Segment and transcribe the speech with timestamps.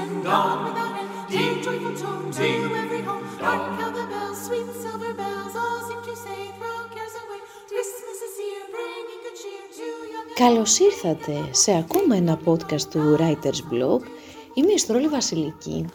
[0.00, 1.10] send, dawn without end.
[1.32, 2.48] Ding, joyful tone to
[2.82, 3.24] every home.
[3.44, 7.40] Hark how the bells, sweet silver bells, all seem to say, throw cares away.
[7.72, 12.82] Christmas is here, bringing good cheer to young and Καλώς ήρθατε σε ακόμα ένα podcast
[12.82, 14.00] του Writers Blog.
[14.54, 15.86] Είμαι η Στρόλη Βασιλική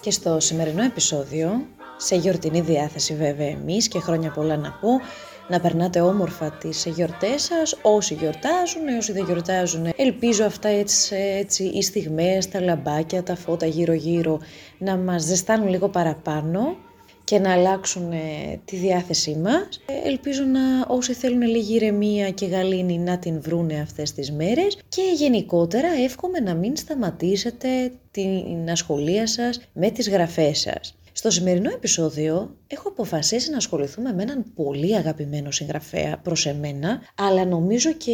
[0.00, 4.88] και στο σημερινό επεισόδιο, σε γιορτινή διάθεση βέβαια εμείς και χρόνια πολλά να πω,
[5.48, 9.92] να περνάτε όμορφα τις γιορτές σας, όσοι γιορτάζουν, όσοι δεν γιορτάζουν.
[9.96, 14.40] Ελπίζω αυτά έτσι, έτσι οι στιγμές, τα λαμπάκια, τα φώτα γύρω γύρω
[14.78, 16.76] να μας ζεστάνουν λίγο παραπάνω
[17.24, 19.82] και να αλλάξουν ε, τη διάθεσή μας.
[19.86, 24.78] Ε, Ελπίζω να όσοι θέλουν λίγη ηρεμία και γαλήνη να την βρούνε αυτές τις μέρες
[24.88, 30.94] και γενικότερα εύχομαι να μην σταματήσετε την ασχολία σας με τις γραφές σας.
[31.24, 37.44] Στο σημερινό επεισόδιο έχω αποφασίσει να ασχοληθούμε με έναν πολύ αγαπημένο συγγραφέα προς εμένα, αλλά
[37.44, 38.12] νομίζω και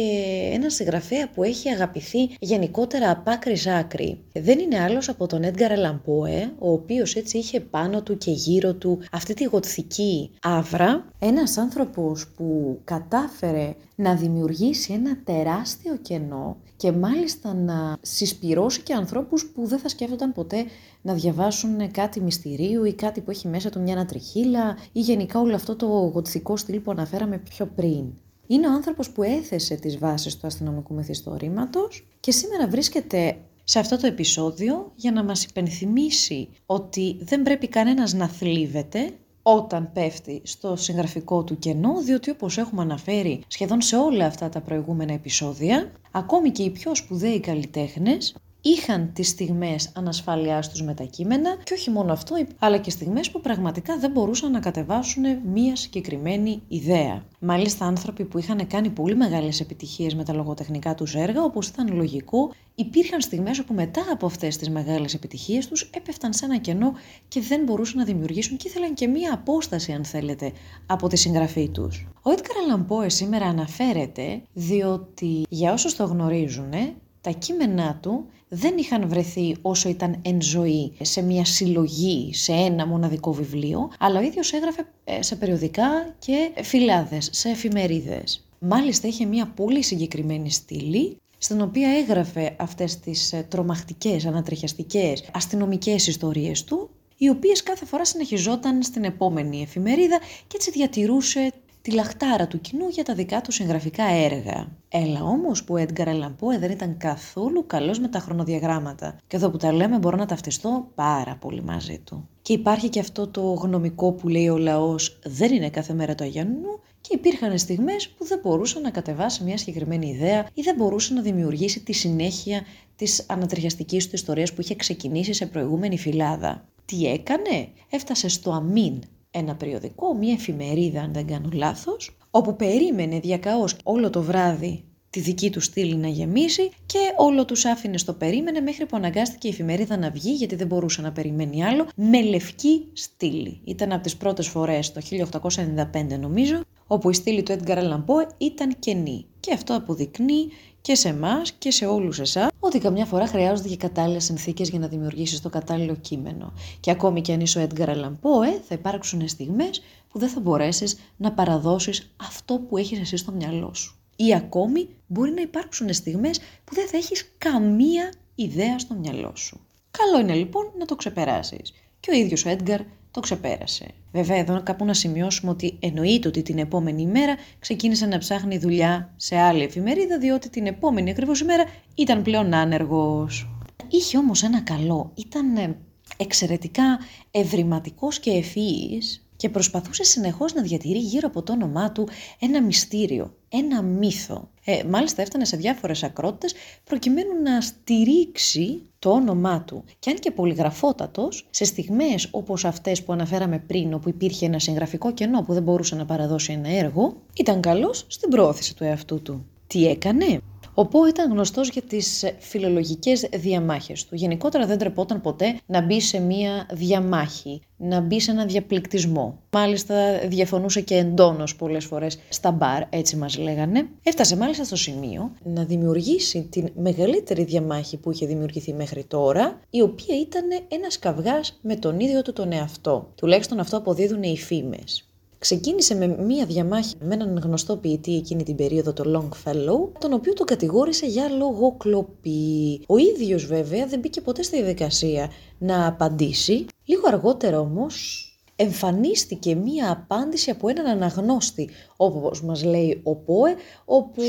[0.53, 4.23] ένα συγγραφέα που έχει αγαπηθεί γενικότερα από άκρη σ' άκρη.
[4.33, 8.73] Δεν είναι άλλος από τον Έντγκαρ Αλαμπόε, ο οποίος έτσι είχε πάνω του και γύρω
[8.73, 11.05] του αυτή τη γοτθική άβρα.
[11.19, 19.45] Ένας άνθρωπος που κατάφερε να δημιουργήσει ένα τεράστιο κενό και μάλιστα να συσπυρώσει και ανθρώπους
[19.45, 20.65] που δεν θα σκέφτονταν ποτέ
[21.01, 25.55] να διαβάσουν κάτι μυστηρίου ή κάτι που έχει μέσα του μια ανατριχίλα ή γενικά όλο
[25.55, 28.05] αυτό το γοτθικό στυλ που αναφέραμε πιο πριν.
[28.47, 33.97] Είναι ο άνθρωπος που έθεσε τις βάσεις του αστυνομικού μυθιστορήματος και σήμερα βρίσκεται σε αυτό
[33.97, 40.75] το επεισόδιο για να μας υπενθυμίσει ότι δεν πρέπει κανένας να θλίβεται όταν πέφτει στο
[40.75, 46.51] συγγραφικό του κενό, διότι όπως έχουμε αναφέρει σχεδόν σε όλα αυτά τα προηγούμενα επεισόδια, ακόμη
[46.51, 51.89] και οι πιο σπουδαίοι καλλιτέχνες είχαν τις στιγμές ανασφάλειάς τους με τα κείμενα και όχι
[51.89, 55.23] μόνο αυτό, αλλά και στιγμές που πραγματικά δεν μπορούσαν να κατεβάσουν
[55.53, 57.23] μία συγκεκριμένη ιδέα.
[57.39, 61.95] Μάλιστα άνθρωποι που είχαν κάνει πολύ μεγάλες επιτυχίες με τα λογοτεχνικά τους έργα, όπως ήταν
[61.95, 66.93] λογικό, υπήρχαν στιγμές όπου μετά από αυτές τις μεγάλες επιτυχίες τους έπεφταν σε ένα κενό
[67.27, 70.51] και δεν μπορούσαν να δημιουργήσουν και ήθελαν και μία απόσταση αν θέλετε
[70.85, 72.07] από τη συγγραφή τους.
[72.21, 76.73] Ο Έντκαρ Λαμπόε σήμερα αναφέρεται διότι για όσους το γνωρίζουν,
[77.21, 82.87] τα κείμενά του δεν είχαν βρεθεί όσο ήταν εν ζωή σε μια συλλογή, σε ένα
[82.87, 88.45] μοναδικό βιβλίο, αλλά ο ίδιος έγραφε ε, σε περιοδικά και φυλάδες, σε εφημερίδες.
[88.59, 96.07] Μάλιστα είχε μια πολύ συγκεκριμένη στήλη στην οποία έγραφε αυτές τις ε, τρομακτικές, ανατριχιαστικές, αστυνομικές
[96.07, 101.51] ιστορίες του, οι οποίες κάθε φορά συνεχιζόταν στην επόμενη εφημερίδα και έτσι διατηρούσε
[101.81, 104.67] τη λαχτάρα του κοινού για τα δικά του συγγραφικά έργα.
[104.89, 109.49] Έλα όμως που ο Έντγκαρ Αλαμπόε δεν ήταν καθόλου καλός με τα χρονοδιαγράμματα και εδώ
[109.49, 112.27] που τα λέμε μπορώ να ταυτιστώ πάρα πολύ μαζί του.
[112.41, 116.23] Και υπάρχει και αυτό το γνωμικό που λέει ο λαός δεν είναι κάθε μέρα το
[116.23, 121.13] Αγιανού και υπήρχαν στιγμές που δεν μπορούσε να κατεβάσει μια συγκεκριμένη ιδέα ή δεν μπορούσε
[121.13, 122.61] να δημιουργήσει τη συνέχεια
[122.95, 126.65] της ανατριχιαστικής του ιστορίας που είχε ξεκινήσει σε προηγούμενη φυλάδα.
[126.85, 133.19] Τι έκανε; Έφτασε στο αμήν ένα περιοδικό, μια εφημερίδα αν δεν κάνω λάθος, όπου περίμενε
[133.19, 138.13] διακαώς όλο το βράδυ τη δική του στήλη να γεμίσει και όλο τους άφηνε στο
[138.13, 142.21] περίμενε μέχρι που αναγκάστηκε η εφημερίδα να βγει γιατί δεν μπορούσε να περιμένει άλλο με
[142.21, 143.61] λευκή στήλη.
[143.63, 145.01] Ήταν από τις πρώτες φορές το
[145.41, 150.49] 1895 νομίζω όπου η στήλη του Edgar Allan Poe ήταν κενή και αυτό αποδεικνύει
[150.81, 154.79] και σε εμάς και σε όλους εσάς ότι καμιά φορά χρειάζονται και κατάλληλες συνθήκες για
[154.79, 156.53] να δημιουργήσεις το κατάλληλο κείμενο.
[156.79, 160.39] Και ακόμη και αν είσαι ο Edgar Allan Poe, θα υπάρξουν στιγμές που δεν θα
[160.39, 163.95] μπορέσεις να παραδώσεις αυτό που έχεις εσύ στο μυαλό σου.
[164.15, 169.59] Ή ακόμη μπορεί να υπάρξουν στιγμές που δεν θα έχεις καμία ιδέα στο μυαλό σου.
[169.91, 171.73] Καλό είναι λοιπόν να το ξεπεράσεις.
[171.99, 172.81] Και ο ίδιος ο Έντγκαρ
[173.11, 173.85] το ξεπέρασε.
[174.11, 179.13] Βέβαια, εδώ κάπου να σημειώσουμε ότι εννοείται ότι την επόμενη ημέρα ξεκίνησε να ψάχνει δουλειά
[179.15, 181.65] σε άλλη εφημερίδα, διότι την επόμενη ακριβώς ημέρα
[181.95, 183.49] ήταν πλέον άνεργος.
[183.87, 185.77] Είχε όμως ένα καλό, ήταν ε,
[186.17, 186.99] εξαιρετικά
[187.31, 192.07] ευρηματικός και ευφύης και προσπαθούσε συνεχώς να διατηρεί γύρω από το όνομά του
[192.39, 194.49] ένα μυστήριο, ένα μύθο.
[194.65, 196.53] Ε, μάλιστα έφτανε σε διάφορες ακρότητες
[196.83, 199.83] προκειμένου να στηρίξει το όνομά του.
[199.99, 205.13] Και αν και πολυγραφότατος, σε στιγμές όπως αυτές που αναφέραμε πριν, όπου υπήρχε ένα συγγραφικό
[205.13, 209.45] κενό που δεν μπορούσε να παραδώσει ένα έργο, ήταν καλός στην πρόθεση του εαυτού του.
[209.67, 210.39] Τι έκανε;
[210.73, 214.15] Ο Πό ήταν γνωστός για τις φιλολογικές διαμάχες του.
[214.15, 219.39] Γενικότερα δεν τρεπόταν ποτέ να μπει σε μία διαμάχη, να μπει σε ένα διαπληκτισμό.
[219.51, 223.87] Μάλιστα διαφωνούσε και εντόνως πολλές φορές στα μπαρ, έτσι μας λέγανε.
[224.03, 229.81] Έφτασε μάλιστα στο σημείο να δημιουργήσει την μεγαλύτερη διαμάχη που είχε δημιουργηθεί μέχρι τώρα, η
[229.81, 233.11] οποία ήταν ένας καυγάς με τον ίδιο του τον εαυτό.
[233.15, 235.10] Τουλάχιστον αυτό αποδίδουν οι φήμες.
[235.41, 240.33] Ξεκίνησε με μία διαμάχη με έναν γνωστό ποιητή εκείνη την περίοδο, τον Longfellow, τον οποίο
[240.33, 242.81] τον κατηγόρησε για λογοκλοπή.
[242.87, 246.65] Ο ίδιος βέβαια δεν μπήκε ποτέ στη διαδικασία να απαντήσει.
[246.85, 253.55] Λίγο αργότερα όμως εμφανίστηκε μία απάντηση από έναν αναγνώστη, όπως μας λέει ο Πόε,
[253.85, 254.21] όπου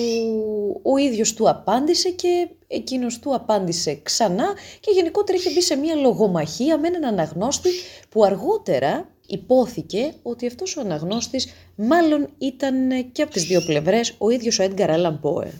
[0.82, 4.46] ο ίδιος του απάντησε και εκείνος του απάντησε ξανά
[4.80, 7.70] και γενικότερα είχε μπει σε μία λογομαχία με έναν αναγνώστη
[8.08, 14.30] που αργότερα υπόθηκε ότι αυτός ο αναγνώστης μάλλον ήταν και από τις δύο πλευρές ο
[14.30, 15.52] ίδιος ο Έντγκαρ Άλαν Πόε.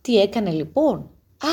[0.00, 1.10] Τι έκανε λοιπόν,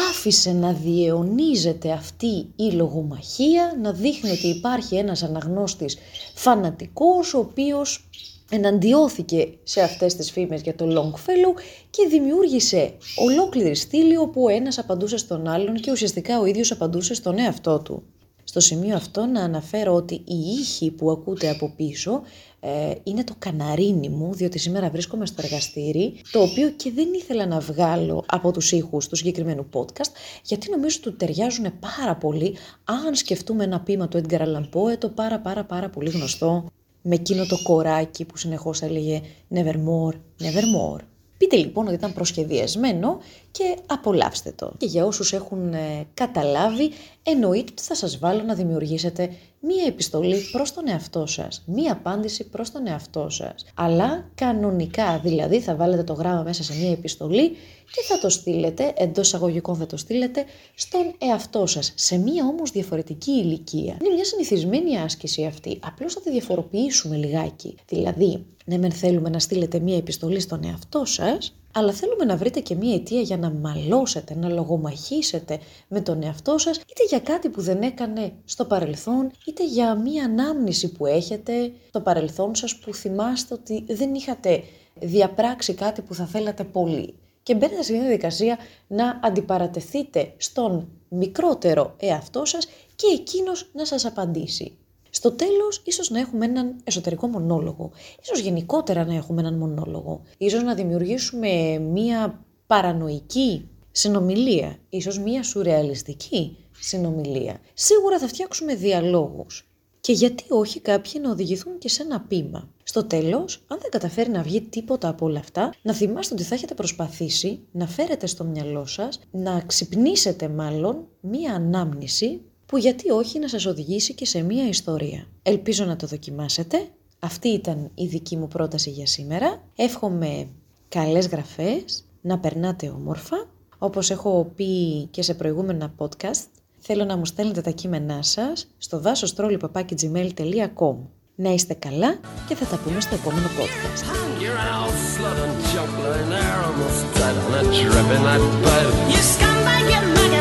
[0.10, 5.98] άφησε να διαιωνίζεται αυτή η λογομαχία, να δείχνει ότι υπάρχει ένας αναγνώστης
[6.36, 8.10] φανατικός, ο οποίος
[8.50, 14.77] εναντιώθηκε σε αυτές τις φήμες για το Longfellow και δημιούργησε ολόκληρη στήλη όπου ο ένας
[14.77, 18.04] απαντούσε στον άλλον και ουσιαστικά ο ίδιος απαντούσε στον εαυτό του.
[18.50, 22.22] Στο σημείο αυτό να αναφέρω ότι η ήχη που ακούτε από πίσω
[22.60, 27.46] ε, είναι το καναρίνι μου, διότι σήμερα βρίσκομαι στο εργαστήρι, το οποίο και δεν ήθελα
[27.46, 30.12] να βγάλω από τους ήχους του συγκεκριμένου podcast,
[30.44, 34.98] γιατί νομίζω ότι του ταιριάζουν πάρα πολύ, αν σκεφτούμε ένα ποίημα του Edgar Allan Poe,
[34.98, 36.66] το πάρα πάρα πάρα πολύ γνωστό,
[37.02, 39.22] με εκείνο το κοράκι που συνεχώς έλεγε
[39.54, 41.02] Nevermore, Nevermore.
[41.39, 43.19] Πείτε λοιπόν ότι ήταν προσχεδιασμένο
[43.51, 44.74] και απολαύστε το.
[44.77, 46.91] Και για όσους έχουν ε, καταλάβει,
[47.24, 52.50] εννοείται ότι θα σας βάλω να δημιουργήσετε μία επιστολή προς τον εαυτό σας, μία απάντηση
[52.50, 53.65] προς τον εαυτό σας.
[53.74, 57.50] Αλλά κανονικά, δηλαδή θα βάλετε το γράμμα μέσα σε μία επιστολή
[57.94, 60.45] και θα το στείλετε, εντός εισαγωγικών θα το στείλετε,
[60.75, 63.97] στον εαυτό σας, σε μία όμως διαφορετική ηλικία.
[64.01, 67.75] Είναι μια συνηθισμένη άσκηση αυτή, απλώς θα τη διαφοροποιήσουμε λιγάκι.
[67.88, 72.60] Δηλαδή, ναι μεν θέλουμε να στείλετε μία επιστολή στον εαυτό σας, αλλά θέλουμε να βρείτε
[72.60, 77.50] και μία αιτία για να μαλώσετε, να λογομαχήσετε με τον εαυτό σας, είτε για κάτι
[77.50, 82.94] που δεν έκανε στο παρελθόν, είτε για μία ανάμνηση που έχετε στο παρελθόν σας που
[82.94, 84.63] θυμάστε ότι δεν είχατε
[85.00, 87.13] διαπράξει κάτι που θα θέλατε πολύ.
[87.44, 88.57] Και μπαίνετε σε μια διαδικασία
[88.88, 94.77] να αντιπαρατεθείτε στον μικρότερο εαυτό σας και εκείνος να σας απαντήσει.
[95.09, 97.91] Στο τέλος, ίσως να έχουμε έναν εσωτερικό μονόλογο.
[98.21, 100.21] Ίσως γενικότερα να έχουμε έναν μονόλογο.
[100.38, 104.77] Ίσως να δημιουργήσουμε μία παρανοϊκή συνομιλία.
[104.89, 107.59] Ίσως μία σουρεαλιστική συνομιλία.
[107.73, 109.63] Σίγουρα θα φτιάξουμε διαλόγους.
[110.01, 112.69] Και γιατί όχι κάποιοι να οδηγηθούν και σε ένα πείμα.
[112.83, 116.56] Στο τέλος, αν δεν καταφέρει να βγει τίποτα από όλα αυτά, να θυμάστε ότι θα
[116.56, 123.39] έχετε προσπαθήσει να φέρετε στο μυαλό σας, να ξυπνήσετε μάλλον μία ανάμνηση που γιατί όχι
[123.39, 125.27] να σας οδηγήσει και σε μία ιστορία.
[125.44, 126.88] Ελπίζω να το δοκιμάσετε.
[127.19, 129.63] Αυτή ήταν η δική μου πρόταση για σήμερα.
[129.75, 130.48] Εύχομαι
[130.89, 133.48] καλές γραφές, να περνάτε όμορφα.
[133.77, 136.45] Όπως έχω πει και σε προηγούμενα podcast,
[136.80, 140.95] θέλω να μου στέλνετε τα κείμενά σας στο δάσοστρόλιπαπάκι.gmail.com
[141.36, 144.04] Να είστε καλά και θα τα πούμε στο επόμενο podcast.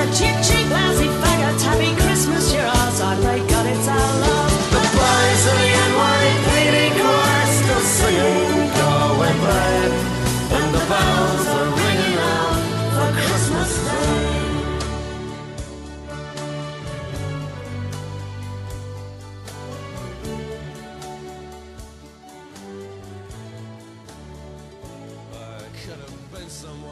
[0.07, 3.58] Chip, cheap, lousy faggot, happy Christmas, your ass, I'd wake up.